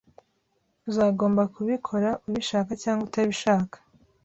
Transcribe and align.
Uzagomba 0.89 1.41
kubikora, 1.53 2.09
ubishaka 2.27 2.71
cyangwa 2.83 3.03
utabishaka. 3.07 3.77